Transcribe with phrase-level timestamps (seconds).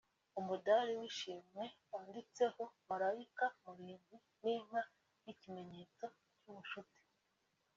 [0.39, 4.81] umudari w’ishimwe wanditseho Malayika Murinzi n’inka
[5.25, 6.05] y’ikimenyetso
[6.39, 7.01] cy’ubucuti